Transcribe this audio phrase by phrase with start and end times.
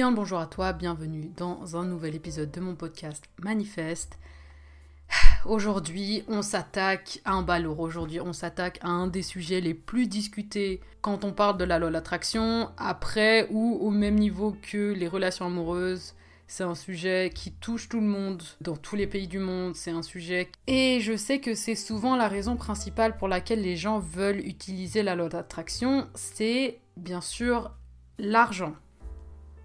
[0.00, 4.16] Bonjour à toi, bienvenue dans un nouvel épisode de mon podcast Manifeste.
[5.44, 7.80] Aujourd'hui, on s'attaque à un balourd.
[7.80, 11.80] Aujourd'hui, on s'attaque à un des sujets les plus discutés quand on parle de la
[11.80, 16.14] loi l'attraction, après ou au même niveau que les relations amoureuses.
[16.46, 19.74] C'est un sujet qui touche tout le monde, dans tous les pays du monde.
[19.74, 20.48] C'est un sujet.
[20.68, 25.02] Et je sais que c'est souvent la raison principale pour laquelle les gens veulent utiliser
[25.02, 26.06] la loi d'attraction.
[26.14, 27.72] C'est bien sûr
[28.18, 28.76] l'argent.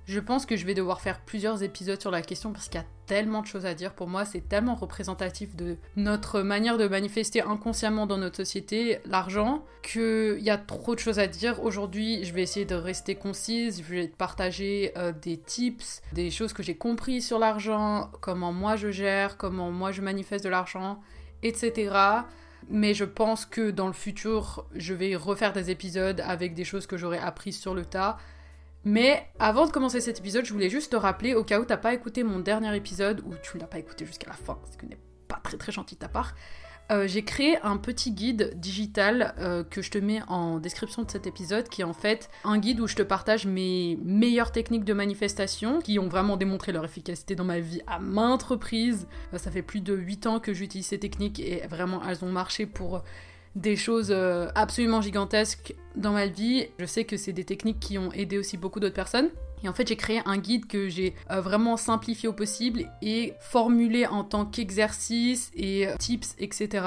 [0.05, 2.83] Je pense que je vais devoir faire plusieurs épisodes sur la question parce qu'il y
[2.83, 3.93] a tellement de choses à dire.
[3.93, 9.63] Pour moi, c'est tellement représentatif de notre manière de manifester inconsciemment dans notre société l'argent
[9.81, 11.63] qu'il y a trop de choses à dire.
[11.63, 13.81] Aujourd'hui, je vais essayer de rester concise.
[13.81, 18.75] Je vais partager euh, des tips, des choses que j'ai compris sur l'argent, comment moi
[18.75, 20.99] je gère, comment moi je manifeste de l'argent,
[21.43, 21.95] etc.
[22.69, 26.87] Mais je pense que dans le futur, je vais refaire des épisodes avec des choses
[26.87, 28.17] que j'aurais apprises sur le tas
[28.85, 31.77] mais avant de commencer cet épisode, je voulais juste te rappeler, au cas où t'as
[31.77, 34.85] pas écouté mon dernier épisode, ou tu l'as pas écouté jusqu'à la fin, ce qui
[34.85, 36.35] n'est pas très très gentil de ta part,
[36.91, 41.09] euh, j'ai créé un petit guide digital euh, que je te mets en description de
[41.09, 44.83] cet épisode, qui est en fait un guide où je te partage mes meilleures techniques
[44.83, 49.07] de manifestation, qui ont vraiment démontré leur efficacité dans ma vie à maintes reprises.
[49.33, 52.31] Euh, ça fait plus de 8 ans que j'utilise ces techniques et vraiment elles ont
[52.31, 53.01] marché pour
[53.55, 56.67] des choses euh, absolument gigantesques dans ma vie.
[56.79, 59.29] Je sais que c'est des techniques qui ont aidé aussi beaucoup d'autres personnes.
[59.63, 63.33] Et en fait, j'ai créé un guide que j'ai euh, vraiment simplifié au possible et
[63.39, 66.85] formulé en tant qu'exercice et euh, tips, etc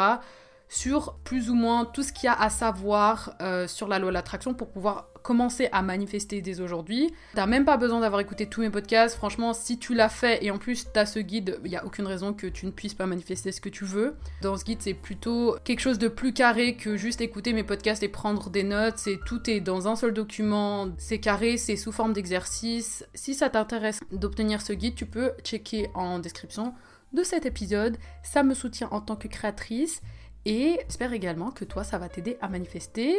[0.69, 3.37] sur plus ou moins tout ce qu'il y a à savoir
[3.69, 7.13] sur la loi de l'attraction pour pouvoir commencer à manifester dès aujourd'hui.
[7.35, 9.17] T'as même pas besoin d'avoir écouté tous mes podcasts.
[9.17, 12.07] Franchement, si tu l'as fait et en plus t'as ce guide, il n'y a aucune
[12.07, 14.15] raison que tu ne puisses pas manifester ce que tu veux.
[14.41, 18.05] Dans ce guide, c'est plutôt quelque chose de plus carré que juste écouter mes podcasts
[18.05, 18.99] et prendre des notes.
[18.99, 20.91] C'est tout est dans un seul document.
[20.97, 23.05] C'est carré, c'est sous forme d'exercice.
[23.15, 26.73] Si ça t'intéresse d'obtenir ce guide, tu peux checker en description
[27.13, 27.97] de cet épisode.
[28.23, 30.03] Ça me soutient en tant que créatrice.
[30.45, 33.17] Et j'espère également que toi, ça va t'aider à manifester.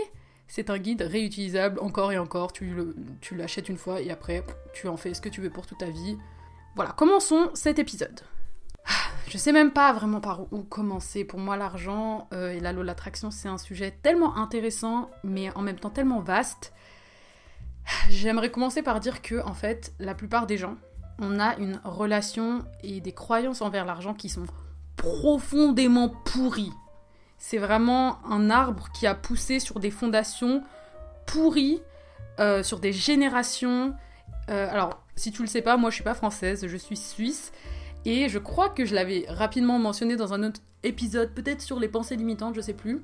[0.47, 2.53] C'est un guide réutilisable encore et encore.
[2.53, 2.73] Tu,
[3.31, 4.43] l'achètes une fois et après,
[4.73, 6.17] tu en fais ce que tu veux pour toute ta vie.
[6.75, 8.21] Voilà, commençons cet épisode.
[9.27, 11.25] Je sais même pas vraiment par où commencer.
[11.25, 15.61] Pour moi, l'argent euh, et la loi l'attraction, c'est un sujet tellement intéressant, mais en
[15.61, 16.73] même temps tellement vaste.
[18.09, 20.77] J'aimerais commencer par dire que, en fait, la plupart des gens,
[21.19, 24.45] on a une relation et des croyances envers l'argent qui sont
[24.95, 26.73] profondément pourries.
[27.37, 30.63] C'est vraiment un arbre qui a poussé sur des fondations
[31.25, 31.81] pourries,
[32.39, 33.93] euh, sur des générations.
[34.49, 37.51] Euh, alors, si tu le sais pas, moi je suis pas française, je suis suisse.
[38.05, 41.87] Et je crois que je l'avais rapidement mentionné dans un autre épisode, peut-être sur les
[41.87, 43.03] pensées limitantes, je sais plus.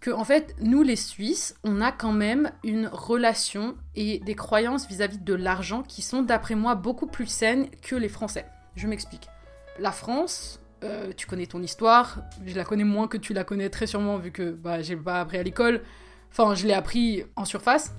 [0.00, 4.88] Que en fait, nous les Suisses, on a quand même une relation et des croyances
[4.88, 8.46] vis-à-vis -vis de l'argent qui sont, d'après moi, beaucoup plus saines que les Français.
[8.76, 9.28] Je m'explique.
[9.78, 13.68] La France, euh, tu connais ton histoire, je la connais moins que tu la connais
[13.68, 15.82] très sûrement vu que bah, j'ai pas appris à l'école.
[16.30, 17.92] Enfin, je l'ai appris en surface.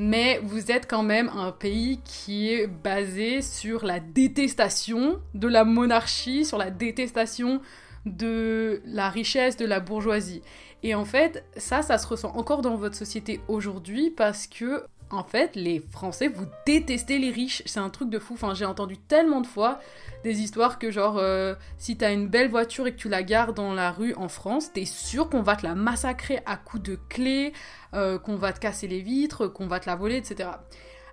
[0.00, 5.64] Mais vous êtes quand même un pays qui est basé sur la détestation de la
[5.64, 7.60] monarchie, sur la détestation
[8.06, 10.40] de la richesse, de la bourgeoisie.
[10.84, 15.24] Et en fait, ça, ça se ressent encore dans votre société aujourd'hui parce que en
[15.24, 17.62] fait, les Français, vous détestez les riches.
[17.66, 18.34] C'est un truc de fou.
[18.34, 19.80] Enfin, j'ai entendu tellement de fois
[20.22, 23.56] des histoires que, genre, euh, si t'as une belle voiture et que tu la gardes
[23.56, 26.98] dans la rue en France, t'es sûr qu'on va te la massacrer à coups de
[27.08, 27.52] clés,
[27.94, 30.50] euh, qu'on va te casser les vitres, qu'on va te la voler, etc.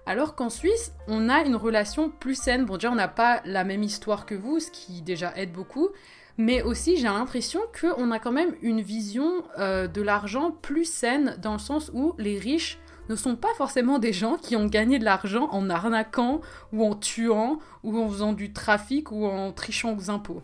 [0.06, 2.66] Alors qu'en Suisse, on a une relation plus saine.
[2.66, 5.90] Bon, déjà, on n'a pas la même histoire que vous, ce qui déjà aide beaucoup.
[6.38, 11.38] Mais aussi, j'ai l'impression qu'on a quand même une vision euh, de l'argent plus saine,
[11.42, 12.78] dans le sens où les riches
[13.10, 16.42] ne sont pas forcément des gens qui ont gagné de l'argent en arnaquant
[16.74, 20.42] ou en tuant ou en faisant du trafic ou en trichant aux impôts.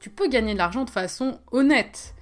[0.00, 2.14] Tu peux gagner de l'argent de façon honnête.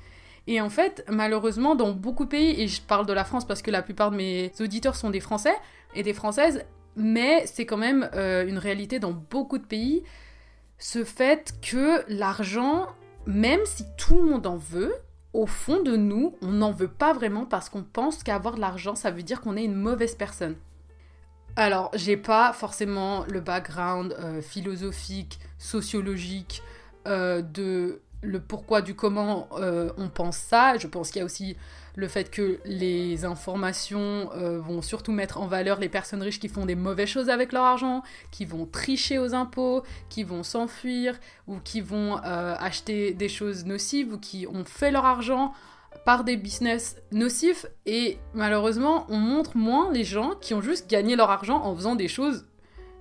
[0.46, 3.62] Et en fait, malheureusement, dans beaucoup de pays, et je parle de la France parce
[3.62, 5.54] que la plupart de mes auditeurs sont des Français
[5.94, 6.64] et des Françaises,
[6.96, 10.02] mais c'est quand même euh, une réalité dans beaucoup de pays,
[10.78, 12.88] ce fait que l'argent,
[13.26, 14.92] même si tout le monde en veut,
[15.32, 18.94] au fond de nous, on n'en veut pas vraiment parce qu'on pense qu'avoir de l'argent,
[18.94, 20.56] ça veut dire qu'on est une mauvaise personne.
[21.56, 26.62] Alors, j'ai pas forcément le background euh, philosophique, sociologique
[27.06, 30.78] euh, de le pourquoi du comment euh, on pense ça.
[30.78, 31.56] Je pense qu'il y a aussi
[31.94, 36.48] le fait que les informations euh, vont surtout mettre en valeur les personnes riches qui
[36.48, 41.18] font des mauvaises choses avec leur argent, qui vont tricher aux impôts, qui vont s'enfuir
[41.46, 45.52] ou qui vont euh, acheter des choses nocives ou qui ont fait leur argent
[46.06, 51.16] par des business nocifs et malheureusement on montre moins les gens qui ont juste gagné
[51.16, 52.46] leur argent en faisant des choses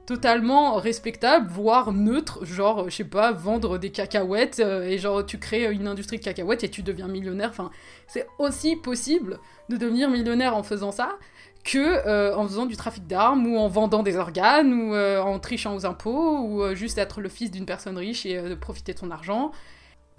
[0.05, 5.37] totalement respectable, voire neutre, genre, je sais pas, vendre des cacahuètes, euh, et genre, tu
[5.37, 7.49] crées une industrie de cacahuètes et tu deviens millionnaire.
[7.49, 7.71] Enfin,
[8.07, 9.39] c'est aussi possible
[9.69, 11.17] de devenir millionnaire en faisant ça
[11.63, 15.37] que euh, en faisant du trafic d'armes ou en vendant des organes ou euh, en
[15.37, 18.99] trichant aux impôts ou juste être le fils d'une personne riche et de profiter de
[18.99, 19.51] son argent.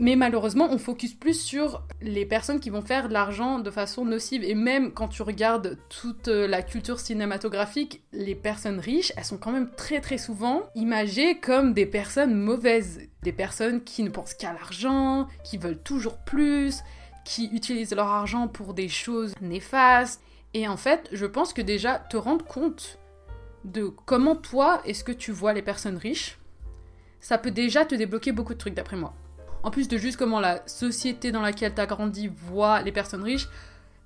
[0.03, 4.05] Mais malheureusement, on focus plus sur les personnes qui vont faire de l'argent de façon
[4.05, 4.43] nocive.
[4.43, 9.39] Et même quand tu regardes toute euh, la culture cinématographique, les personnes riches, elles sont
[9.39, 13.03] quand même très très souvent imagées comme des personnes mauvaises.
[13.23, 16.81] Des personnes qui ne pensent qu'à l'argent, qui veulent toujours plus,
[17.25, 20.21] qui utilisent leur argent pour des choses néfastes.
[20.53, 22.99] Et en fait, je pense que déjà, te rendre compte
[23.65, 26.41] de comment toi est-ce que tu vois les personnes riches,
[27.21, 29.15] ça peut déjà te débloquer beaucoup de trucs d'après moi
[29.63, 33.23] en plus de juste comment la société dans laquelle tu as grandi voit les personnes
[33.23, 33.49] riches,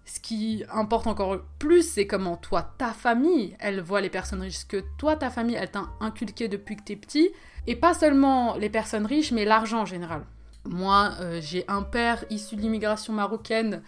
[0.06, 4.58] ce qui importe encore plus, c'est comment toi, ta famille, elle voit les personnes riches.
[4.58, 7.31] Ce que toi, ta famille, elle t'a inculqué depuis que t'es petit.
[7.67, 10.23] Et pas seulement les personnes riches, mais l'argent en général.
[10.64, 13.82] Moi, euh, j'ai un père issu de l'immigration marocaine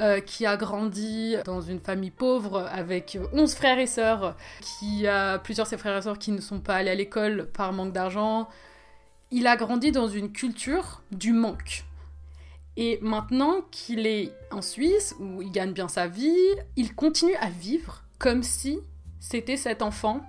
[0.00, 5.38] euh, qui a grandi dans une famille pauvre avec 11 frères et sœurs, qui a
[5.38, 7.92] plusieurs de ses frères et sœurs qui ne sont pas allés à l'école par manque
[7.92, 8.48] d'argent,
[9.32, 11.84] il a grandi dans une culture du manque.
[12.76, 16.36] Et maintenant qu'il est en Suisse, où il gagne bien sa vie,
[16.76, 18.78] il continue à vivre comme si
[19.20, 20.20] c'était cet enfant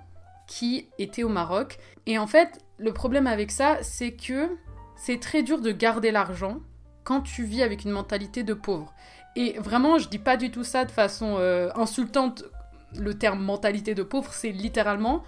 [0.46, 1.78] qui était au Maroc.
[2.06, 4.48] Et en fait, le problème avec ça, c'est que
[4.96, 6.60] c'est très dur de garder l'argent
[7.02, 8.94] quand tu vis avec une mentalité de pauvre.
[9.36, 12.44] Et vraiment, je dis pas du tout ça de façon euh, insultante.
[12.96, 15.22] Le terme mentalité de pauvre, c'est littéralement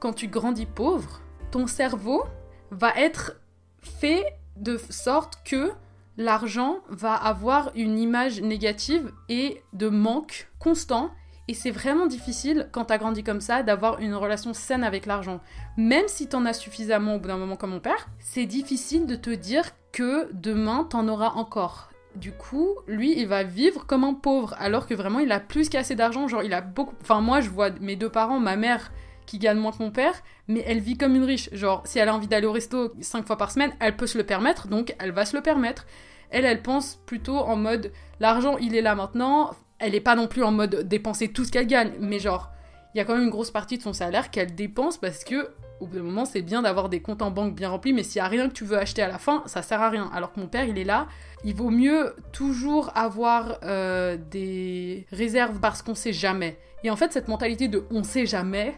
[0.00, 1.20] quand tu grandis pauvre,
[1.50, 2.24] ton cerveau
[2.72, 3.36] va être
[3.80, 4.24] fait
[4.56, 5.70] de sorte que
[6.16, 11.10] l'argent va avoir une image négative et de manque constant.
[11.48, 15.40] Et c'est vraiment difficile, quand t'as grandi comme ça, d'avoir une relation saine avec l'argent.
[15.76, 19.16] Même si t'en as suffisamment au bout d'un moment comme mon père, c'est difficile de
[19.16, 21.90] te dire que demain t'en auras encore.
[22.14, 25.68] Du coup, lui, il va vivre comme un pauvre, alors que vraiment, il a plus
[25.68, 26.28] qu'assez d'argent.
[26.28, 26.94] Genre, il a beaucoup.
[27.00, 28.92] Enfin, moi, je vois mes deux parents, ma mère,
[29.38, 30.14] gagne moins que mon père,
[30.48, 31.48] mais elle vit comme une riche.
[31.52, 34.18] Genre, si elle a envie d'aller au resto cinq fois par semaine, elle peut se
[34.18, 35.86] le permettre, donc elle va se le permettre.
[36.30, 39.54] Elle, elle pense plutôt en mode l'argent, il est là maintenant.
[39.78, 42.50] Elle est pas non plus en mode dépenser tout ce qu'elle gagne, mais genre,
[42.94, 45.50] il y a quand même une grosse partie de son salaire qu'elle dépense parce que
[45.82, 48.18] au bout d'un moment, c'est bien d'avoir des comptes en banque bien remplis, mais s'il
[48.18, 50.08] y a rien que tu veux acheter à la fin, ça sert à rien.
[50.14, 51.08] Alors que mon père, il est là,
[51.44, 56.56] il vaut mieux toujours avoir euh, des réserves parce qu'on sait jamais.
[56.84, 58.76] Et en fait, cette mentalité de on sait jamais,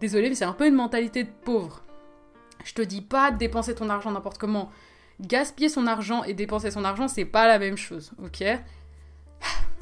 [0.00, 1.82] Désolé, mais c'est un peu une mentalité de pauvre.
[2.64, 4.70] Je te dis pas de dépenser ton argent n'importe comment.
[5.20, 8.42] Gaspiller son argent et dépenser son argent, c'est pas la même chose, ok?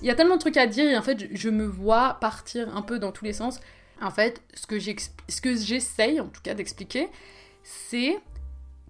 [0.02, 2.76] Il y a tellement de trucs à dire et en fait, je me vois partir
[2.76, 3.60] un peu dans tous les sens.
[4.02, 7.08] En fait, ce que j'essaye en tout cas d'expliquer,
[7.62, 8.18] c'est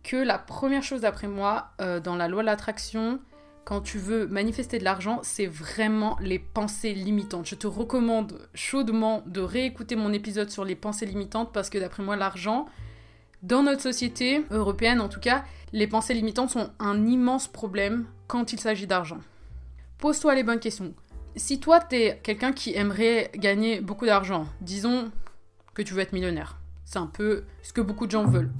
[0.03, 3.21] que la première chose d'après moi, euh, dans la loi de l'attraction,
[3.65, 7.47] quand tu veux manifester de l'argent, c'est vraiment les pensées limitantes.
[7.47, 12.03] Je te recommande chaudement de réécouter mon épisode sur les pensées limitantes parce que d'après
[12.03, 12.67] moi, l'argent,
[13.43, 18.53] dans notre société européenne en tout cas, les pensées limitantes sont un immense problème quand
[18.53, 19.19] il s'agit d'argent.
[19.99, 20.95] Pose-toi les bonnes questions.
[21.37, 25.11] Si toi, t'es quelqu'un qui aimerait gagner beaucoup d'argent, disons
[25.75, 26.61] que tu veux être millionnaire.
[26.85, 28.53] C'est un peu ce que beaucoup de gens veulent.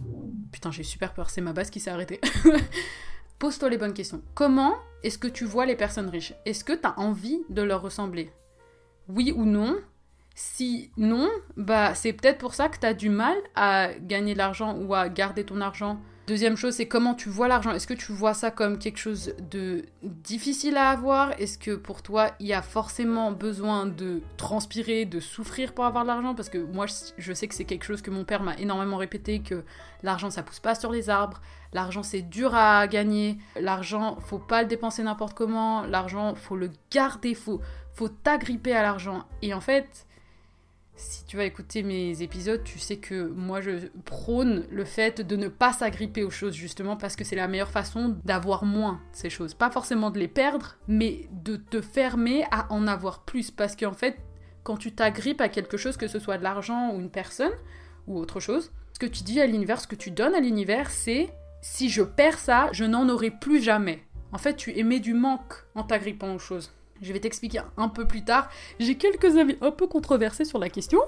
[0.51, 2.21] Putain, j'ai super peur, c'est ma base qui s'est arrêtée.
[3.39, 4.23] Pose-toi les bonnes questions.
[4.35, 6.35] Comment est-ce que tu vois les personnes riches?
[6.47, 8.33] Est-ce que tu as envie de leur ressembler?
[9.09, 9.77] Oui ou non?
[10.35, 14.39] Si non, bah c'est peut-être pour ça que tu as du mal à gagner de
[14.39, 17.73] l'argent ou à garder ton argent Deuxième chose, c'est comment tu vois l'argent.
[17.73, 21.39] Est-ce que tu vois ça comme quelque chose de difficile à avoir?
[21.39, 26.05] Est-ce que pour toi, il y a forcément besoin de transpirer, de souffrir pour avoir
[26.05, 26.35] de l'argent?
[26.35, 26.87] Parce que moi,
[27.19, 29.65] je sais que c'est quelque chose que mon père m'a énormément répété, que
[30.03, 31.43] l'argent, ça pousse pas sur les arbres.
[31.75, 33.37] L'argent, c'est dur à gagner.
[33.61, 35.83] L'argent, faut pas le dépenser n'importe comment.
[35.83, 37.35] L'argent, faut le garder.
[37.35, 37.61] Faut,
[37.93, 39.25] faut t'agripper à l'argent.
[39.43, 40.07] Et en fait,
[40.97, 45.37] si tu vas écouter mes épisodes, tu sais que moi je prône le fait de
[45.37, 49.31] ne pas s'agripper aux choses justement parce que c'est la meilleure façon d'avoir moins ces
[49.31, 49.55] choses.
[49.55, 53.93] Pas forcément de les perdre, mais de te fermer à en avoir plus parce qu'en
[53.93, 54.19] fait,
[54.63, 57.53] quand tu t'agrippes à quelque chose, que ce soit de l'argent ou une personne
[58.07, 60.91] ou autre chose, ce que tu dis à l'univers, ce que tu donnes à l'univers,
[60.91, 64.05] c'est si je perds ça, je n'en aurai plus jamais.
[64.33, 66.73] En fait, tu émets du manque en t'agrippant aux choses.
[67.05, 68.49] Je vais t'expliquer un peu plus tard.
[68.81, 71.01] J'ai quelques avis un peu controversés sur la question,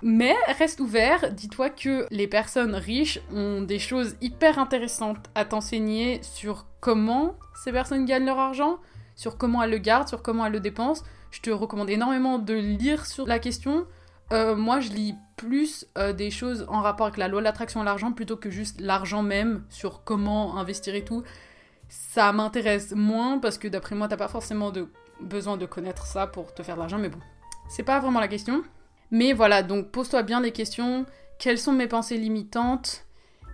[0.00, 1.30] mais reste ouvert.
[1.32, 7.70] Dis-toi que les personnes riches ont des choses hyper intéressantes à t'enseigner sur comment ces
[7.70, 8.78] personnes gagnent leur argent,
[9.14, 11.04] sur comment elles le gardent, sur comment elles le dépensent.
[11.30, 13.86] Je te recommande énormément de lire sur la question.
[14.32, 17.82] euh, moi je lis plus euh, des choses en rapport avec la loi de l'attraction
[17.82, 21.22] à l'argent plutôt que juste l'argent même sur comment investir et tout.
[21.88, 24.88] Ça m'intéresse moins parce que d'après moi t'as pas forcément de
[25.20, 27.18] besoin de connaître ça pour te faire de l'argent, mais bon,
[27.68, 28.62] c'est pas vraiment la question.
[29.10, 31.06] Mais voilà, donc pose-toi bien les questions.
[31.38, 33.04] Quelles sont mes pensées limitantes?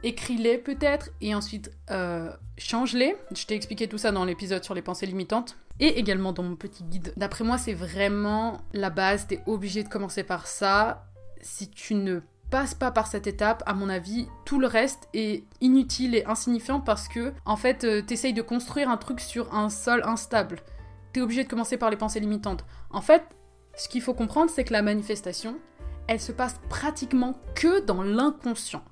[0.05, 3.17] Écris-les peut-être et ensuite euh, change-les.
[3.35, 6.55] Je t'ai expliqué tout ça dans l'épisode sur les pensées limitantes et également dans mon
[6.57, 7.13] petit guide.
[7.17, 9.27] D'après moi, c'est vraiment la base.
[9.27, 11.07] T'es obligé de commencer par ça.
[11.41, 15.45] Si tu ne passes pas par cette étape, à mon avis, tout le reste est
[15.61, 19.69] inutile et insignifiant parce que, en fait, euh, t'essayes de construire un truc sur un
[19.69, 20.61] sol instable.
[21.21, 22.65] Obligé de commencer par les pensées limitantes.
[22.91, 23.23] En fait,
[23.77, 25.59] ce qu'il faut comprendre, c'est que la manifestation,
[26.07, 28.83] elle se passe pratiquement que dans l'inconscient.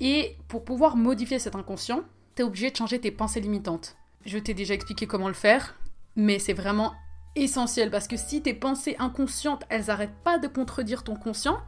[0.00, 2.02] Et pour pouvoir modifier cet inconscient,
[2.34, 3.96] t'es obligé de changer tes pensées limitantes.
[4.24, 5.74] Je t'ai déjà expliqué comment le faire,
[6.16, 6.92] mais c'est vraiment
[7.34, 11.58] essentiel parce que si tes pensées inconscientes, elles arrêtent pas de contredire ton conscient,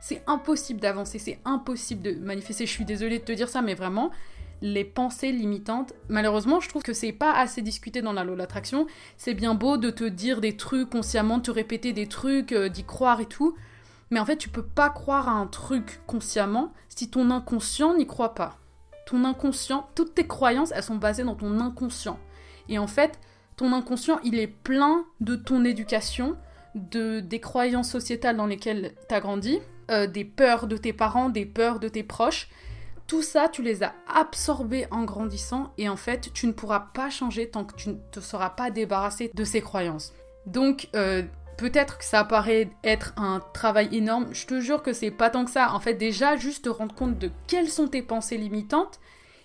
[0.00, 2.66] c'est impossible d'avancer, c'est impossible de manifester.
[2.66, 4.10] Je suis désolée de te dire ça, mais vraiment,
[4.60, 8.38] les pensées limitantes, malheureusement, je trouve que c'est pas assez discuté dans la loi de
[8.38, 8.86] l'attraction.
[9.16, 12.68] C'est bien beau de te dire des trucs consciemment, de te répéter des trucs, euh,
[12.68, 13.56] d'y croire et tout,
[14.10, 18.06] mais en fait, tu peux pas croire à un truc consciemment si ton inconscient n'y
[18.06, 18.58] croit pas.
[19.06, 22.18] Ton inconscient, toutes tes croyances, elles sont basées dans ton inconscient.
[22.68, 23.18] Et en fait,
[23.56, 26.36] ton inconscient, il est plein de ton éducation,
[26.74, 29.60] de des croyances sociétales dans lesquelles tu as grandi,
[29.90, 32.48] euh, des peurs de tes parents, des peurs de tes proches.
[33.08, 37.08] Tout ça, tu les as absorbés en grandissant et en fait, tu ne pourras pas
[37.08, 40.12] changer tant que tu ne te seras pas débarrassé de ces croyances.
[40.44, 41.22] Donc, euh,
[41.56, 44.26] peut-être que ça paraît être un travail énorme.
[44.32, 45.72] Je te jure que c'est pas tant que ça.
[45.72, 49.00] En fait, déjà, juste te rendre compte de quelles sont tes pensées limitantes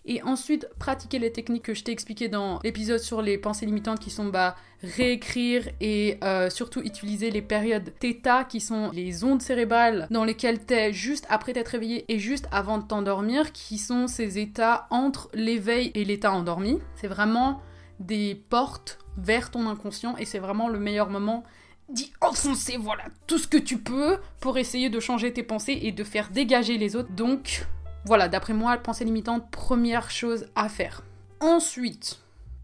[0.06, 4.00] et ensuite pratiquer les techniques que je t'ai expliquées dans l'épisode sur les pensées limitantes
[4.00, 9.42] qui sont bah, réécrire et euh, surtout utiliser les périodes θ qui sont les ondes
[9.42, 14.08] cérébrales dans lesquelles t'es juste après t'être réveillé et juste avant de t'endormir qui sont
[14.08, 16.80] ces états entre l'éveil et l'état endormi.
[16.96, 17.62] C'est vraiment
[18.00, 21.44] des portes vers ton inconscient et c'est vraiment le meilleur moment
[21.90, 25.92] d'y enfoncer voilà tout ce que tu peux pour essayer de changer tes pensées et
[25.92, 27.12] de faire dégager les autres.
[27.12, 27.66] Donc
[28.06, 31.04] voilà, d'après moi, pensée limitante, première chose à faire.
[31.40, 32.20] Ensuite,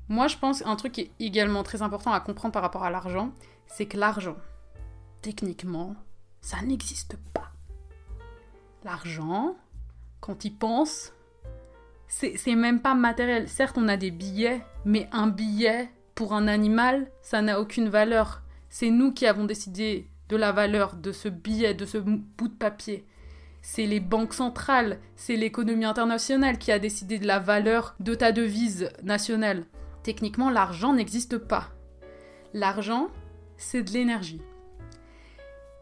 [0.08, 2.89] moi je pense un truc qui est également très important à comprendre par rapport à
[2.89, 3.31] l'argent,
[3.67, 4.38] c'est que l'argent,
[5.22, 5.96] techniquement,
[6.41, 7.51] ça n'existe pas.
[8.84, 9.55] L'argent,
[10.22, 11.13] quand il pense,
[12.08, 13.48] c'est même pas matériel.
[13.48, 18.41] Certes, on a des billets, mais un billet pour un animal, ça n'a aucune valeur.
[18.69, 22.53] C'est nous qui avons décidé de la valeur de ce billet, de ce bout de
[22.53, 23.05] papier
[23.62, 28.32] c'est les banques centrales, c'est l'économie internationale qui a décidé de la valeur de ta
[28.32, 29.66] devise nationale.
[30.04, 31.70] Techniquement, l'argent n'existe pas.
[32.54, 33.10] L'argent,
[33.58, 34.42] c'est de l'énergie.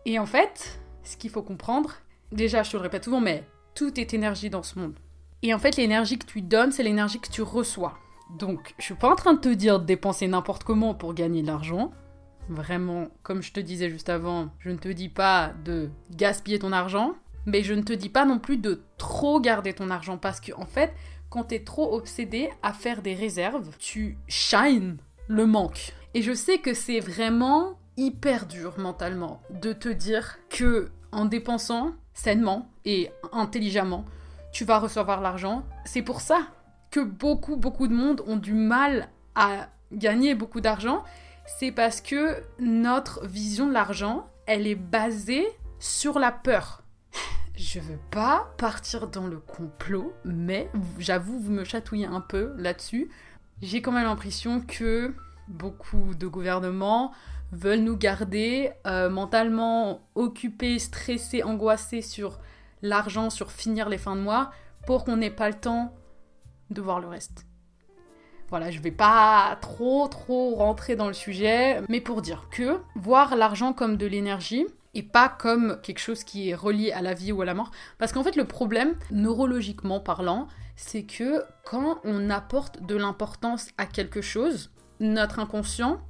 [0.05, 1.93] Et en fait, ce qu'il faut comprendre,
[2.31, 3.43] déjà je te le répète souvent, mais
[3.75, 4.95] tout est énergie dans ce monde.
[5.43, 7.97] Et en fait, l'énergie que tu donnes, c'est l'énergie que tu reçois.
[8.37, 11.41] Donc, je suis pas en train de te dire de dépenser n'importe comment pour gagner
[11.41, 11.91] de l'argent.
[12.49, 16.71] Vraiment, comme je te disais juste avant, je ne te dis pas de gaspiller ton
[16.71, 17.15] argent.
[17.47, 20.51] Mais je ne te dis pas non plus de trop garder ton argent parce que
[20.53, 20.93] en fait,
[21.29, 25.93] quand tu es trop obsédé à faire des réserves, tu shines le manque.
[26.13, 31.93] Et je sais que c'est vraiment hyper dur mentalement de te dire que en dépensant
[32.13, 34.05] sainement et intelligemment,
[34.51, 35.63] tu vas recevoir l'argent.
[35.85, 36.41] C'est pour ça
[36.91, 41.03] que beaucoup beaucoup de monde ont du mal à gagner beaucoup d'argent,
[41.45, 45.47] c'est parce que notre vision de l'argent, elle est basée
[45.79, 46.83] sur la peur.
[47.55, 50.69] Je veux pas partir dans le complot, mais
[50.99, 53.09] j'avoue, vous me chatouillez un peu là-dessus.
[53.61, 55.15] J'ai quand même l'impression que
[55.47, 57.11] beaucoup de gouvernements
[57.51, 62.39] veulent nous garder euh, mentalement occupés, stressés, angoissés sur
[62.81, 64.51] l'argent, sur finir les fins de mois,
[64.85, 65.95] pour qu'on n'ait pas le temps
[66.69, 67.45] de voir le reste.
[68.49, 73.35] Voilà, je vais pas trop trop rentrer dans le sujet, mais pour dire que voir
[73.35, 74.65] l'argent comme de l'énergie,
[74.97, 77.69] et pas comme quelque chose qui est relié à la vie ou à la mort.
[77.99, 83.85] Parce qu'en fait, le problème, neurologiquement parlant, c'est que quand on apporte de l'importance à
[83.85, 86.01] quelque chose, notre inconscient,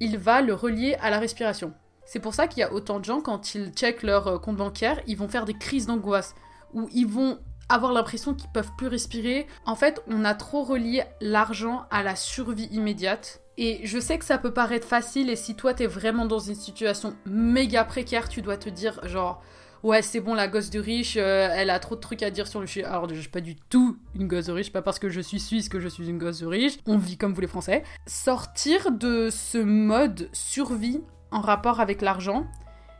[0.00, 1.74] il va le relier à la respiration.
[2.06, 4.56] C'est pour ça qu'il y a autant de gens, quand ils checkent leur euh, compte
[4.56, 6.34] bancaire, ils vont faire des crises d'angoisse,
[6.72, 9.46] ou ils vont avoir l'impression qu'ils peuvent plus respirer.
[9.66, 14.24] En fait, on a trop relié l'argent à la survie immédiate et je sais que
[14.24, 18.40] ça peut paraître facile et si toi t'es vraiment dans une situation méga précaire, tu
[18.40, 19.42] dois te dire genre
[19.82, 22.46] ouais c'est bon la gosse de riche, euh, elle a trop de trucs à dire
[22.46, 22.84] sur le sujet.
[22.84, 25.38] Alors je suis pas du tout une gosse de riche, pas parce que je suis
[25.38, 26.78] suisse que je suis une gosse de riche.
[26.86, 27.84] On vit comme vous les Français.
[28.06, 32.46] Sortir de ce mode survie en rapport avec l'argent,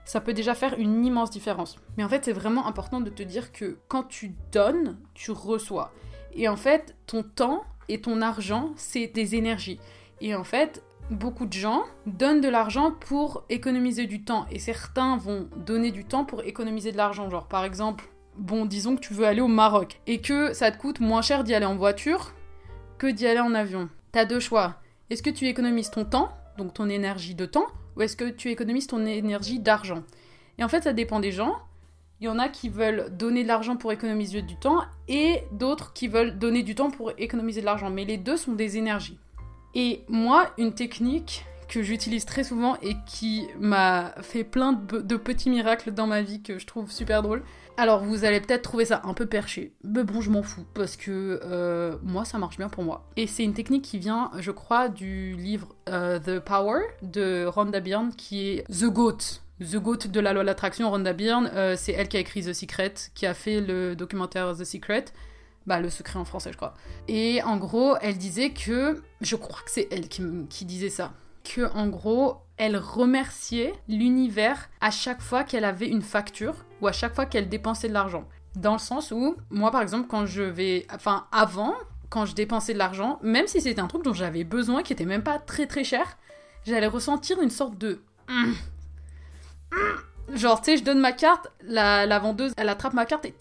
[0.05, 1.79] ça peut déjà faire une immense différence.
[1.97, 5.95] Mais en fait, c'est vraiment important de te dire que quand tu donnes, tu reçois.
[6.35, 9.81] Et en fait, ton temps et ton argent, c'est des énergies.
[10.21, 14.47] Et en fait, beaucoup de gens donnent de l'argent pour économiser du temps.
[14.51, 17.29] Et certains vont donner du temps pour économiser de l'argent.
[17.29, 20.79] Genre, par exemple, bon, disons que tu veux aller au Maroc et que ça te
[20.79, 22.33] coûte moins cher d'y aller en voiture
[22.99, 23.89] que d'y aller en avion.
[24.13, 24.77] T'as deux choix.
[25.09, 28.51] Est-ce que tu économises ton temps, donc ton énergie de temps, ou est-ce que tu
[28.51, 30.03] économises ton énergie d'argent?
[30.59, 31.57] Et en fait, ça dépend des gens.
[32.21, 35.95] Il y en a qui veulent donner de l'argent pour économiser du temps et d'autres
[35.95, 37.89] qui veulent donner du temps pour économiser de l'argent.
[37.89, 39.19] Mais les deux sont des énergies.
[39.75, 45.51] Et moi, une technique que j'utilise très souvent et qui m'a fait plein de, petits
[45.51, 47.43] miracles dans ma vie que je trouve super drôle.
[47.77, 50.97] Alors vous allez peut-être trouver ça un peu perché, mais bon je m'en fous parce
[50.97, 53.09] que euh, moi ça marche bien pour moi.
[53.17, 57.81] Et c'est une technique qui vient, je crois, du livre euh, The Power de Rhonda
[57.81, 59.19] Byrne qui est The Goat.
[59.61, 62.43] The Goat de la loi de l'attraction, Rhonda Byrne, euh, c'est elle qui a écrit
[62.43, 65.05] The Secret, qui a fait le documentaire The Secret.
[65.67, 66.75] Bah, le secret en français, je crois.
[67.09, 69.03] Et en gros, elle disait que.
[69.21, 71.13] Je crois que c'est elle qui, disait ça
[71.43, 76.93] que en gros, elle remerciait l'univers à chaque fois qu'elle avait une facture ou à
[76.93, 78.29] chaque fois qu'elle dépensait de l'argent.
[78.57, 80.87] Dans le sens où, moi par exemple, quand je vais.
[80.93, 81.75] Enfin, avant,
[82.11, 85.07] quand je dépensais de l'argent, même si c'était un truc dont j'avais besoin, qui était
[85.07, 86.19] même pas très très cher,
[86.67, 88.03] j'allais ressentir une sorte de.
[90.35, 93.35] Genre, tu sais, je donne ma carte, la, la, vendeuse, elle attrape ma carte et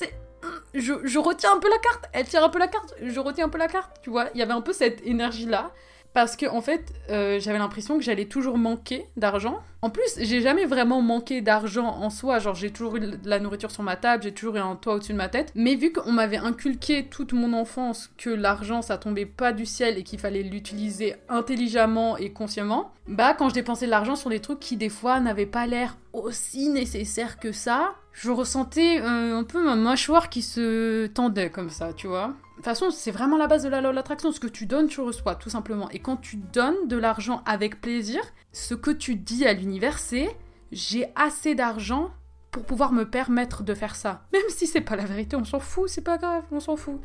[0.74, 3.50] je, retiens un peu la carte, elle tire un peu la carte, je retiens un
[3.50, 4.28] peu la carte, tu vois.
[4.34, 5.72] Il y avait un peu cette énergie-là.
[6.14, 9.60] Parce que en fait, euh, j'avais l'impression que j'allais toujours manquer d'argent.
[9.82, 12.40] En plus, j'ai jamais vraiment manqué d'argent en soi.
[12.40, 14.96] Genre, j'ai toujours eu de la nourriture sur ma table, j'ai toujours eu un toit
[14.96, 15.52] au-dessus de ma tête.
[15.54, 19.98] Mais vu qu'on m'avait inculqué toute mon enfance que l'argent ça tombait pas du ciel
[19.98, 24.40] et qu'il fallait l'utiliser intelligemment et consciemment, bah quand je dépensais de l'argent sur des
[24.40, 29.44] trucs qui des fois n'avaient pas l'air aussi nécessaires que ça, je ressentais euh, un
[29.44, 32.28] peu ma mâchoire qui se tendait comme ça, tu vois.
[32.28, 34.32] De toute façon, c'est vraiment la base de la loi l'attraction.
[34.32, 35.90] Ce que tu donnes, tu reçois, tout simplement.
[35.92, 40.36] Et quand tu donnes de l'argent avec plaisir, ce que tu dis à l'univers, c'est
[40.72, 42.12] j'ai assez d'argent
[42.52, 44.26] pour pouvoir me permettre de faire ça.
[44.34, 47.00] Même si c'est pas la vérité, on s'en fout, c'est pas grave, on s'en fout.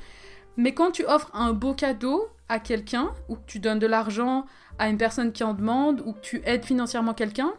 [0.57, 4.47] Mais quand tu offres un beau cadeau à quelqu'un, ou que tu donnes de l'argent
[4.79, 7.53] à une personne qui en demande, ou que tu aides financièrement quelqu'un,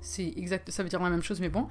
[0.00, 1.66] c'est exact, ça veut dire la même chose, mais bon,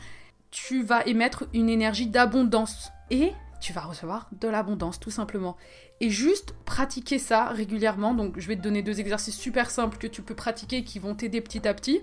[0.56, 2.89] tu vas émettre une énergie d'abondance.
[3.12, 5.58] Et tu vas recevoir de l'abondance tout simplement.
[6.00, 8.13] Et juste pratiquer ça régulièrement.
[8.13, 11.13] Donc je vais te donner deux exercices super simples que tu peux pratiquer qui vont
[11.13, 12.02] t'aider petit à petit.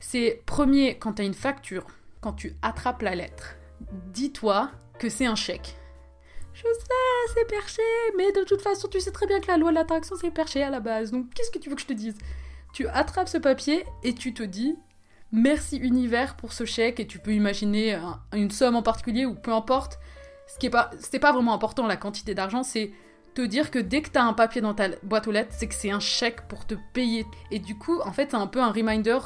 [0.00, 1.86] C'est premier, quand tu as une facture,
[2.20, 3.54] quand tu attrapes la lettre,
[4.12, 5.76] dis-toi que c'est un chèque.
[6.52, 7.82] Je sais, c'est perché,
[8.16, 10.64] mais de toute façon, tu sais très bien que la loi de l'attraction, c'est perché
[10.64, 11.12] à la base.
[11.12, 12.18] Donc qu'est-ce que tu veux que je te dise?
[12.72, 14.76] Tu attrapes ce papier et tu te dis
[15.34, 17.98] merci univers pour ce chèque et tu peux imaginer
[18.32, 19.98] une somme en particulier ou peu importe
[20.46, 22.92] ce qui est pas, c'est pas vraiment important la quantité d'argent, c'est
[23.34, 25.66] te dire que dès que tu as un papier dans ta boîte aux lettres, c'est
[25.66, 27.26] que c'est un chèque pour te payer.
[27.50, 29.18] Et du coup, en fait, c'est un peu un reminder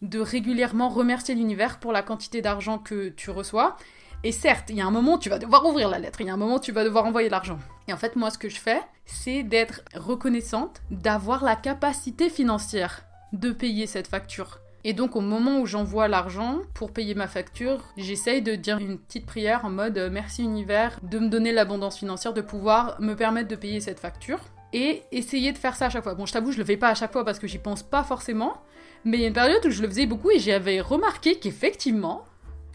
[0.00, 3.76] de régulièrement remercier l'univers pour la quantité d'argent que tu reçois.
[4.24, 6.30] Et certes, il y a un moment, tu vas devoir ouvrir la lettre, il y
[6.30, 7.58] a un moment, tu vas devoir envoyer l'argent.
[7.88, 13.04] Et en fait, moi, ce que je fais, c'est d'être reconnaissante d'avoir la capacité financière
[13.32, 14.60] de payer cette facture.
[14.84, 18.98] Et donc au moment où j'envoie l'argent pour payer ma facture, j'essaye de dire une
[18.98, 23.14] petite prière en mode euh, merci univers de me donner l'abondance financière, de pouvoir me
[23.14, 24.40] permettre de payer cette facture.
[24.72, 26.14] Et essayer de faire ça à chaque fois.
[26.14, 28.04] Bon, je t'avoue, je le fais pas à chaque fois parce que j'y pense pas
[28.04, 28.54] forcément.
[29.04, 32.24] Mais il y a une période où je le faisais beaucoup et j'avais remarqué qu'effectivement,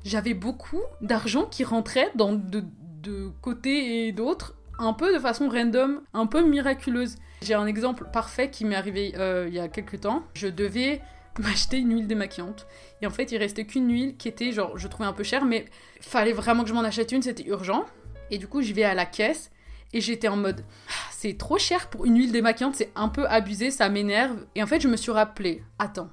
[0.04, 2.63] j'avais beaucoup d'argent qui rentrait dans de,
[3.02, 7.15] de côtés et d'autres, un peu de façon random, un peu miraculeuse.
[7.41, 10.24] J'ai un exemple parfait qui m'est arrivé euh, il y a quelques temps.
[10.34, 11.02] Je devais
[11.39, 12.67] m'acheter une huile démaquillante.
[13.02, 15.45] Et en fait, il restait qu'une huile qui était, genre, je trouvais un peu chère,
[15.45, 15.65] mais
[16.02, 17.86] fallait vraiment que je m'en achète une, c'était urgent.
[18.32, 19.52] Et du coup, je vais à la caisse
[19.93, 23.28] et j'étais en mode, ah, c'est trop cher pour une huile démaquillante, c'est un peu
[23.28, 24.45] abusé, ça m'énerve.
[24.56, 26.10] Et en fait, je me suis rappelé, attends,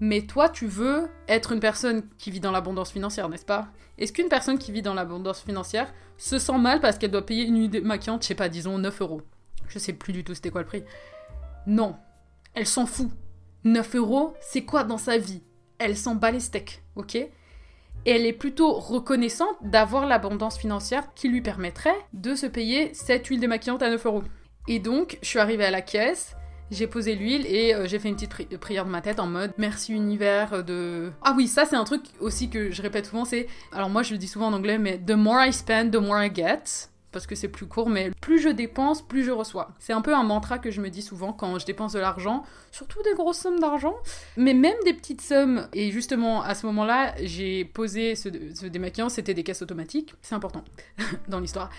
[0.00, 3.68] mais toi, tu veux être une personne qui vit dans l'abondance financière, n'est-ce pas?
[3.98, 7.44] Est-ce qu'une personne qui vit dans l'abondance financière se sent mal parce qu'elle doit payer
[7.44, 9.22] une huile démaquillante, je sais pas, disons 9 euros?
[9.68, 10.82] Je sais plus du tout c'était quoi le prix.
[11.66, 11.96] Non,
[12.54, 13.10] elle s'en fout
[13.64, 15.42] 9 euros, c'est quoi dans sa vie?
[15.78, 17.14] Elle s'en bat les steaks, ok?
[17.16, 17.30] Et
[18.06, 23.40] elle est plutôt reconnaissante d'avoir l'abondance financière qui lui permettrait de se payer cette huile
[23.40, 24.24] démaquillante à 9 euros.
[24.68, 26.36] Et donc, je suis arrivée à la caisse,
[26.70, 29.52] j'ai posé l'huile et euh, j'ai fait une petite prière de ma tête en mode
[29.58, 31.12] merci univers euh, de...
[31.22, 33.48] Ah oui, ça c'est un truc aussi que je répète souvent, c'est...
[33.72, 36.22] Alors moi je le dis souvent en anglais, mais the more I spend, the more
[36.22, 36.88] I get.
[37.12, 39.72] Parce que c'est plus court, mais plus je dépense, plus je reçois.
[39.78, 42.44] C'est un peu un mantra que je me dis souvent quand je dépense de l'argent,
[42.70, 43.94] surtout des grosses sommes d'argent,
[44.36, 45.68] mais même des petites sommes.
[45.72, 50.64] Et justement, à ce moment-là, j'ai posé ce, démaquillant, c'était des caisses automatiques, c'est important
[51.28, 51.70] dans l'histoire.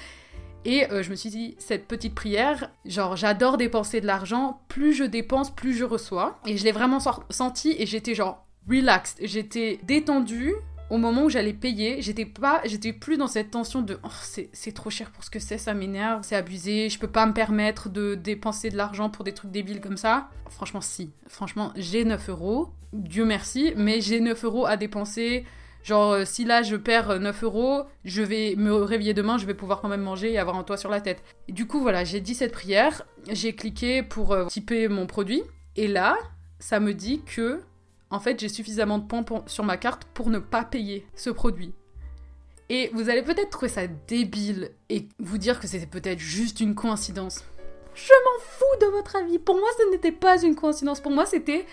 [0.63, 4.93] Et euh, je me suis dit, cette petite prière, genre j'adore dépenser de l'argent, plus
[4.93, 6.39] je dépense, plus je reçois.
[6.45, 10.53] Et je l'ai vraiment senti et j'étais genre relaxed, j'étais détendue,
[10.91, 14.09] au moment où j'allais payer, j'étais pas, j'étais plus dans cette tension de oh,
[14.51, 17.31] c'est trop cher pour ce que c'est, ça m'énerve, c'est abusé, je peux pas me
[17.31, 20.29] permettre de dépenser de l'argent pour des trucs débiles comme ça.
[20.49, 21.13] Franchement, si.
[21.27, 25.45] Franchement, j'ai 9 euros, Dieu merci, mais j'ai 9 euros à dépenser.
[25.81, 29.53] Genre, euh, si là je perds 9 euros, je vais me réveiller demain, je vais
[29.53, 31.23] pouvoir quand même manger et avoir un toit sur la tête.
[31.47, 35.41] Et du coup, voilà, j'ai dit cette prière, j'ai cliqué pour euh, typer mon produit,
[35.77, 36.17] et là,
[36.59, 37.61] ça me dit que
[38.11, 41.73] en fait, j'ai suffisamment de points sur ma carte pour ne pas payer ce produit.
[42.69, 46.75] Et vous allez peut-être trouver ça débile et vous dire que c'était peut-être juste une
[46.75, 47.43] coïncidence.
[47.93, 49.39] Je m'en fous de votre avis.
[49.39, 51.01] Pour moi, ce n'était pas une coïncidence.
[51.01, 51.65] Pour moi, c'était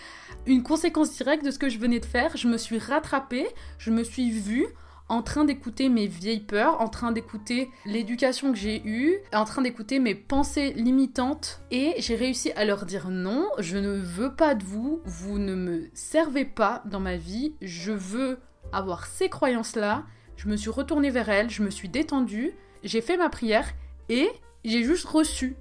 [0.47, 2.37] une conséquence directe de ce que je venais de faire.
[2.37, 3.49] Je me suis rattrapée,
[3.79, 4.67] je me suis vue
[5.09, 9.63] en train d'écouter mes vieilles peurs, en train d'écouter l'éducation que j'ai eue, en train
[9.63, 14.55] d'écouter mes pensées limitantes et j'ai réussi à leur dire non, je ne veux pas
[14.55, 18.39] de vous, vous ne me servez pas dans ma vie, je veux
[18.73, 20.05] avoir ces croyances-là.
[20.37, 22.53] Je me suis retournée vers elles, je me suis détendue,
[22.85, 23.69] j'ai fait ma prière
[24.09, 24.29] et
[24.65, 25.57] j'ai juste reçu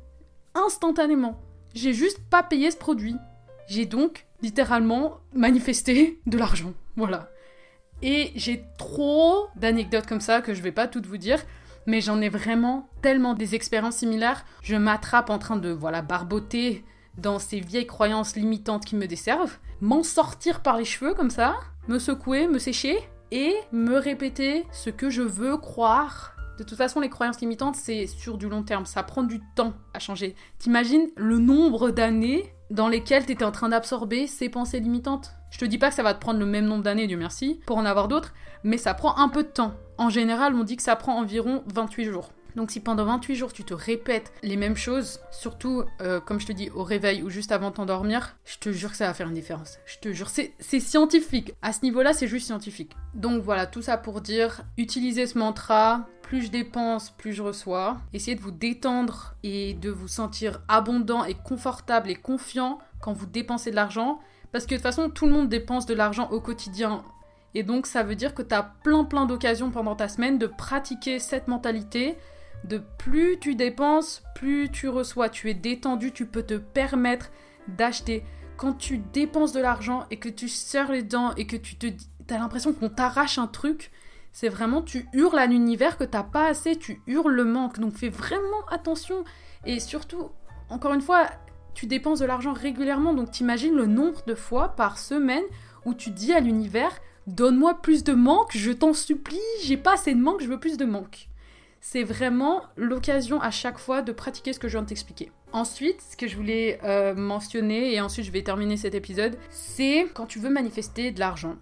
[0.53, 1.39] instantanément.
[1.73, 3.15] J'ai juste pas payé ce produit.
[3.67, 6.73] J'ai donc littéralement manifesté de l'argent.
[6.95, 7.29] Voilà.
[8.01, 11.39] Et j'ai trop d'anecdotes comme ça que je vais pas toutes vous dire,
[11.85, 14.45] mais j'en ai vraiment tellement des expériences similaires.
[14.61, 16.85] Je m'attrape en train de voilà barboter
[17.17, 21.55] dans ces vieilles croyances limitantes qui me desservent, m'en sortir par les cheveux comme ça,
[21.87, 22.97] me secouer, me sécher
[23.31, 26.35] et me répéter ce que je veux croire.
[26.59, 29.73] De toute façon, les croyances limitantes, c'est sur du long terme, ça prend du temps
[29.93, 30.35] à changer.
[30.59, 35.36] T'imagines le nombre d'années dans lesquelles t'étais en train d'absorber ces pensées limitantes?
[35.49, 37.59] Je te dis pas que ça va te prendre le même nombre d'années, Dieu merci,
[37.65, 38.33] pour en avoir d'autres,
[38.63, 39.73] mais ça prend un peu de temps.
[39.97, 42.29] En général, on dit que ça prend environ 28 jours.
[42.57, 46.47] Donc si pendant 28 jours tu te répètes les mêmes choses, surtout euh, comme je
[46.47, 49.13] te dis au réveil ou juste avant de t'endormir, je te jure que ça va
[49.13, 49.77] faire une différence.
[49.85, 51.53] Je te jure, c'est scientifique.
[51.61, 52.93] À ce niveau-là, c'est juste scientifique.
[53.13, 57.97] Donc voilà, tout ça pour dire, utilisez ce mantra, plus je dépense, plus je reçois.
[58.11, 63.27] Essayez de vous détendre et de vous sentir abondant et confortable et confiant quand vous
[63.27, 64.19] dépensez de l'argent.
[64.51, 67.03] Parce que de toute façon, tout le monde dépense de l'argent au quotidien.
[67.53, 70.47] Et donc, ça veut dire que tu as plein plein d'occasions pendant ta semaine de
[70.47, 72.17] pratiquer cette mentalité
[72.63, 75.29] de plus tu dépenses, plus tu reçois.
[75.29, 77.31] Tu es détendu, tu peux te permettre
[77.67, 78.23] d'acheter.
[78.57, 81.87] Quand tu dépenses de l'argent et que tu serres les dents et que tu te
[82.29, 83.91] as l'impression qu'on t'arrache un truc,
[84.33, 87.79] c'est vraiment tu hurles à l'univers que t'as pas assez, tu hurles le manque.
[87.79, 89.23] Donc fais vraiment attention.
[89.65, 90.29] Et surtout,
[90.69, 91.27] encore une fois,
[91.77, 95.43] tu dépenses de l'argent régulièrement, donc t'imagines le nombre de fois par semaine
[95.85, 100.15] où tu dis à l'univers Donne-moi plus de manque, je t'en supplie, j'ai pas assez
[100.15, 101.27] de manque, je veux plus de manque.
[101.79, 105.31] C'est vraiment l'occasion à chaque fois de pratiquer ce que je viens de t'expliquer.
[105.51, 110.07] Ensuite, ce que je voulais euh, mentionner, et ensuite je vais terminer cet épisode, c'est
[110.15, 111.57] quand tu veux manifester de l'argent.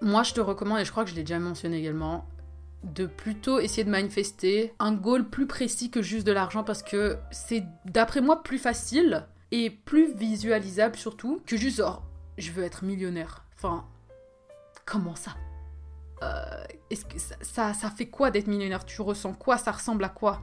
[0.00, 2.26] Moi, je te recommande, et je crois que je l'ai déjà mentionné également,
[2.84, 7.16] de plutôt essayer de manifester un goal plus précis que juste de l'argent parce que
[7.30, 12.04] c'est d'après moi plus facile et plus visualisable surtout que juste genre
[12.38, 13.44] je veux être millionnaire.
[13.56, 13.84] Enfin,
[14.84, 15.36] comment ça?
[16.22, 18.84] Euh, Est-ce que ça, ça, fait quoi d'être millionnaire?
[18.84, 19.58] Tu ressens quoi?
[19.58, 20.40] Ça ressemble à quoi?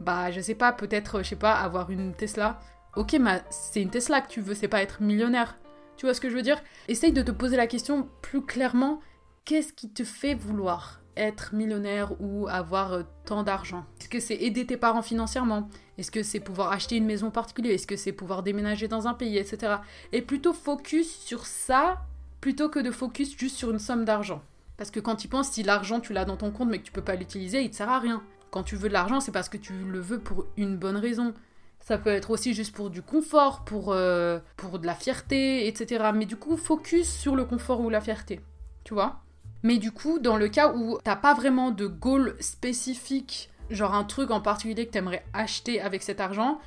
[0.00, 2.60] Bah je sais pas, peut-être, je sais pas, avoir une Tesla.
[2.96, 5.56] Ok, mais c'est une Tesla que tu veux, c'est pas être millionnaire.
[5.96, 6.60] Tu vois ce que je veux dire?
[6.88, 9.00] Essaye de te poser la question plus clairement.
[9.44, 11.00] Qu'est-ce qui te fait vouloir?
[11.16, 13.84] Être millionnaire ou avoir euh, tant d'argent?
[14.00, 15.68] Est-ce que c'est aider tes parents financièrement?
[15.98, 17.74] Est-ce que c'est pouvoir acheter une maison particulière?
[17.74, 19.76] Est-ce que c'est pouvoir déménager dans un pays, etc.
[20.12, 22.02] Et plutôt focus sur ça
[22.40, 24.42] plutôt que de focus juste sur une somme d'argent.
[24.76, 26.92] Parce que quand tu penses, si l'argent tu l'as dans ton compte mais que tu
[26.92, 28.22] peux pas l'utiliser, il te sert à rien.
[28.50, 31.32] Quand tu veux de l'argent, c'est parce que tu le veux pour une bonne raison.
[31.80, 36.10] Ça peut être aussi juste pour du confort, pour, euh, pour de la fierté, etc.
[36.14, 38.40] Mais du coup, focus sur le confort ou la fierté.
[38.84, 39.22] Tu vois?
[39.64, 44.04] Mais du coup, dans le cas où t'as pas vraiment de goal spécifique, genre un
[44.04, 46.60] truc en particulier que t'aimerais acheter avec cet argent,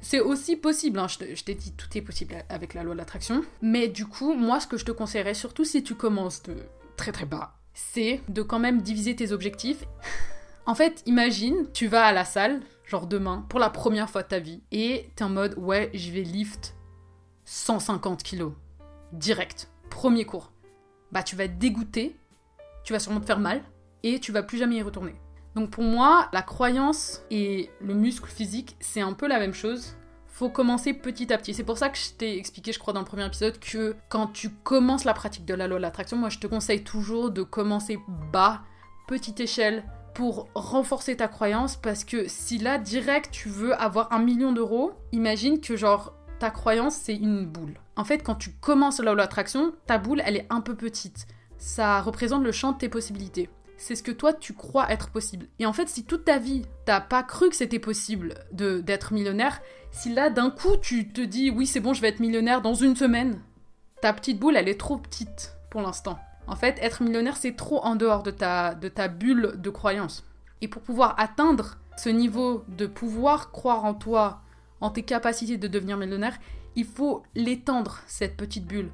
[0.00, 1.08] c'est aussi possible, hein.
[1.08, 3.42] je t'ai dit tout est possible avec la loi de l'attraction.
[3.60, 6.54] Mais du coup, moi ce que je te conseillerais, surtout si tu commences de
[6.96, 9.84] très très bas, c'est de quand même diviser tes objectifs.
[10.66, 14.28] en fait, imagine, tu vas à la salle, genre demain, pour la première fois de
[14.28, 16.76] ta vie, et t'es en mode ouais, je vais lift
[17.46, 18.52] 150 kilos.
[19.12, 19.70] Direct.
[19.90, 20.52] Premier cours.
[21.10, 22.16] Bah tu vas être dégoûté
[22.84, 23.62] tu vas sûrement te faire mal
[24.02, 25.14] et tu vas plus jamais y retourner.
[25.54, 29.96] Donc pour moi, la croyance et le muscle physique, c'est un peu la même chose.
[30.26, 31.54] Faut commencer petit à petit.
[31.54, 34.26] C'est pour ça que je t'ai expliqué, je crois, dans le premier épisode, que quand
[34.26, 37.42] tu commences la pratique de la loi de l'attraction, moi je te conseille toujours de
[37.42, 37.98] commencer
[38.32, 38.62] bas,
[39.06, 41.76] petite échelle, pour renforcer ta croyance.
[41.76, 46.50] Parce que si là, direct, tu veux avoir un million d'euros, imagine que genre ta
[46.50, 47.74] croyance, c'est une boule.
[47.96, 50.74] En fait, quand tu commences la loi de l'attraction, ta boule, elle est un peu
[50.74, 51.28] petite.
[51.58, 55.46] Ça représente le champ de tes possibilités c'est ce que toi tu crois être possible.
[55.58, 59.60] Et en fait, si toute ta vie t'as pas cru que c'était possible d'être millionnaire,
[59.90, 62.74] si là d'un coup tu te dis oui c'est bon je vais être millionnaire dans
[62.74, 63.40] une semaine,
[64.00, 66.18] ta petite boule elle est trop petite pour l'instant.
[66.46, 70.24] En fait, être millionnaire c'est trop en dehors de ta de ta bulle de croyance.
[70.60, 74.40] Et pour pouvoir atteindre ce niveau de pouvoir croire en toi,
[74.80, 76.38] en tes capacités de devenir millionnaire,
[76.76, 78.90] il faut l'étendre cette petite bulle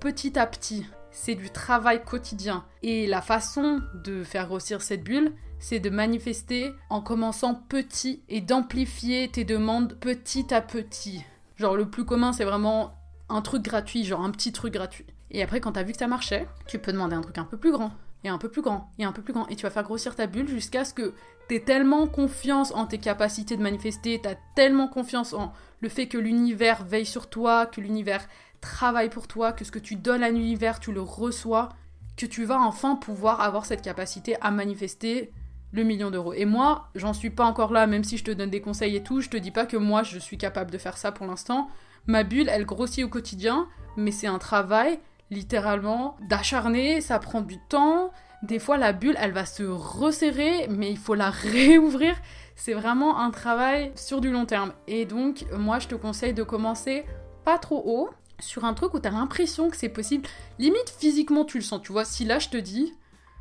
[0.00, 2.64] petit à petit c'est du travail quotidien.
[2.82, 8.40] Et la façon de faire grossir cette bulle, c'est de manifester en commençant petit et
[8.40, 11.24] d'amplifier tes demandes petit à petit.
[11.56, 12.94] Genre le plus commun, c'est vraiment
[13.28, 15.06] un truc gratuit, genre un petit truc gratuit.
[15.30, 17.56] Et après, quand t'as vu que ça marchait, tu peux demander un truc un peu
[17.56, 17.92] plus grand,
[18.24, 19.46] et un peu plus grand, et un peu plus grand.
[19.48, 21.14] Et tu vas faire grossir ta bulle jusqu'à ce que
[21.48, 26.18] t'aies tellement confiance en tes capacités de manifester, t'as tellement confiance en le fait que
[26.18, 28.26] l'univers veille sur toi, que l'univers
[28.60, 31.70] travaille pour toi, que ce que tu donnes à l'univers, tu le reçois,
[32.16, 35.32] que tu vas enfin pouvoir avoir cette capacité à manifester
[35.72, 36.32] le million d'euros.
[36.34, 39.02] Et moi, j'en suis pas encore là, même si je te donne des conseils et
[39.02, 41.68] tout, je te dis pas que moi je suis capable de faire ça pour l'instant.
[42.06, 44.98] Ma bulle, elle grossit au quotidien, mais c'est un travail
[45.30, 48.10] littéralement d'acharné, ça prend du temps.
[48.42, 52.16] Des fois, la bulle, elle va se resserrer, mais il faut la réouvrir.
[52.56, 54.72] C'est vraiment un travail sur du long terme.
[54.86, 57.04] Et donc, moi, je te conseille de commencer
[57.44, 60.28] pas trop haut, sur un truc où t'as l'impression que c'est possible.
[60.58, 61.80] Limite, physiquement, tu le sens.
[61.82, 62.94] Tu vois, si là, je te dis,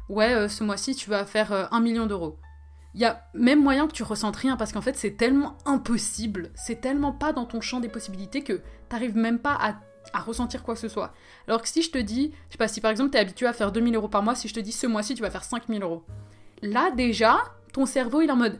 [0.09, 2.37] ouais, euh, ce mois-ci, tu vas faire euh, un million d'euros.
[2.95, 6.51] Il y a même moyen que tu ressentes rien parce qu'en fait, c'est tellement impossible,
[6.55, 10.73] c'est tellement pas dans ton champ des possibilités que t'arrives même pas à, ressentir quoi
[10.73, 11.13] que ce soit.
[11.47, 13.53] Alors que si je te dis, je sais pas, si par exemple t'es habitué à
[13.53, 15.83] faire 2000 euros par mois, si je te dis ce mois-ci, tu vas faire 5000
[15.83, 16.03] euros.
[16.63, 17.37] Là, déjà,
[17.73, 18.59] ton cerveau, il est en mode,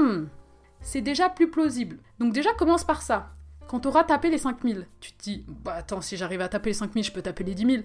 [0.00, 0.24] hmm,
[0.80, 2.00] c'est déjà plus plausible.
[2.18, 3.37] Donc déjà, commence par ça.
[3.68, 6.70] Quand tu auras tapé les 5000, tu te dis, bah attends, si j'arrive à taper
[6.70, 7.82] les 5000, je peux taper les 10 000.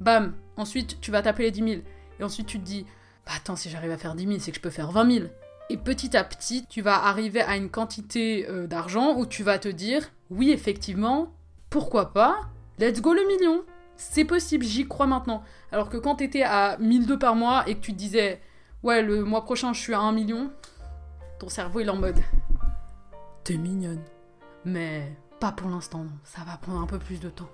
[0.00, 1.82] Bam, ensuite tu vas taper les 10 000.
[2.20, 2.86] Et ensuite tu te dis,
[3.26, 5.26] bah attends, si j'arrive à faire 10 000, c'est que je peux faire 20 000.
[5.70, 9.58] Et petit à petit, tu vas arriver à une quantité euh, d'argent où tu vas
[9.58, 11.32] te dire, oui, effectivement,
[11.68, 12.36] pourquoi pas,
[12.78, 13.64] let's go le million.
[13.96, 15.42] C'est possible, j'y crois maintenant.
[15.72, 18.40] Alors que quand t'étais à 1002 par mois et que tu te disais,
[18.84, 20.52] ouais, le mois prochain je suis à 1 million,
[21.40, 22.20] ton cerveau il est en mode,
[23.42, 24.02] t'es mignonne.
[24.64, 25.16] Mais
[25.52, 27.50] pour l'instant, ça va prendre un peu plus de temps.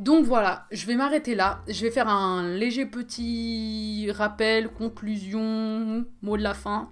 [0.00, 1.60] Donc voilà, je vais m'arrêter là.
[1.68, 6.88] Je vais faire un léger petit rappel, conclusion, mot de la fin.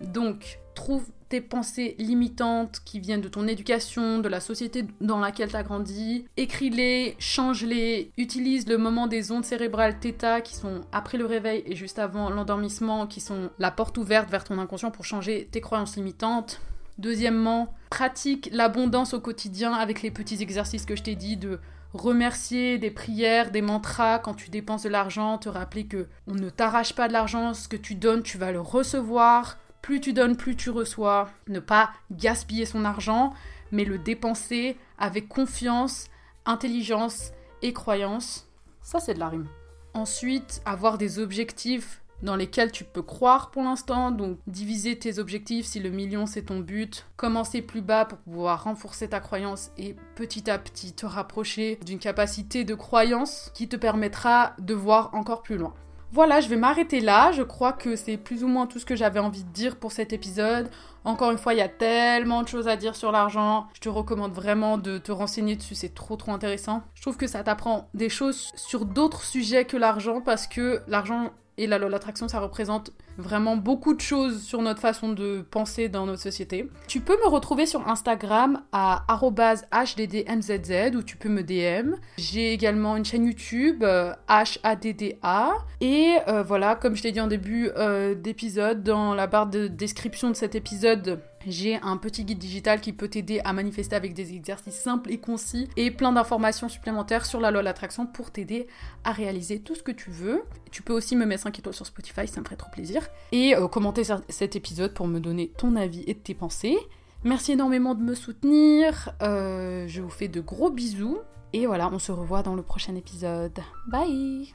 [0.00, 5.48] Donc, trouve tes pensées limitantes qui viennent de ton éducation, de la société dans laquelle
[5.48, 6.26] tu as grandi.
[6.36, 11.74] Écris-les, change-les, utilise le moment des ondes cérébrales θ qui sont après le réveil et
[11.74, 15.96] juste avant l'endormissement, qui sont la porte ouverte vers ton inconscient pour changer tes croyances
[15.96, 16.60] limitantes.
[16.98, 21.60] Deuxièmement, pratique l'abondance au quotidien avec les petits exercices que je t'ai dit de
[21.92, 26.50] remercier des prières, des mantras quand tu dépenses de l'argent, te rappeler que on ne
[26.50, 29.58] t'arrache pas de l'argent, ce que tu donnes, tu vas le recevoir.
[29.82, 31.30] Plus tu donnes, plus tu reçois.
[31.48, 33.32] Ne pas gaspiller son argent,
[33.70, 36.06] mais le dépenser avec confiance,
[36.44, 37.30] intelligence
[37.62, 38.48] et croyance.
[38.82, 39.48] Ça, c'est de la rime.
[39.94, 44.10] Ensuite, avoir des objectifs dans lesquels tu peux croire pour l'instant.
[44.10, 47.06] Donc diviser tes objectifs si le million c'est ton but.
[47.16, 51.98] Commencer plus bas pour pouvoir renforcer ta croyance et petit à petit te rapprocher d'une
[51.98, 55.74] capacité de croyance qui te permettra de voir encore plus loin.
[56.12, 57.32] Voilà, je vais m'arrêter là.
[57.32, 59.92] Je crois que c'est plus ou moins tout ce que j'avais envie de dire pour
[59.92, 60.70] cet épisode.
[61.04, 63.66] Encore une fois, il y a tellement de choses à dire sur l'argent.
[63.74, 66.82] Je te recommande vraiment de te renseigner dessus, c'est trop trop intéressant.
[66.94, 71.32] Je trouve que ça t'apprend des choses sur d'autres sujets que l'argent parce que l'argent
[71.58, 76.04] et la l'attraction, ça représente vraiment beaucoup de choses sur notre façon de penser dans
[76.04, 76.68] notre société.
[76.88, 81.94] Tu peux me retrouver sur Instagram à HDDMZZ où tu peux me DM.
[82.18, 83.84] J'ai également une chaîne YouTube
[84.28, 85.52] HADDA.
[85.80, 89.68] Et euh, voilà, comme je t'ai dit en début euh, d'épisode, dans la barre de
[89.68, 94.14] description de cet épisode, j'ai un petit guide digital qui peut t'aider à manifester avec
[94.14, 98.30] des exercices simples et concis et plein d'informations supplémentaires sur la loi de l'attraction pour
[98.30, 98.66] t'aider
[99.04, 100.42] à réaliser tout ce que tu veux.
[100.70, 103.08] Tu peux aussi me mettre 5 étoiles sur Spotify, ça me ferait trop plaisir.
[103.32, 106.76] Et euh, commenter cet épisode pour me donner ton avis et tes pensées.
[107.24, 109.10] Merci énormément de me soutenir.
[109.22, 111.18] Euh, je vous fais de gros bisous.
[111.52, 113.58] Et voilà, on se revoit dans le prochain épisode.
[113.88, 114.54] Bye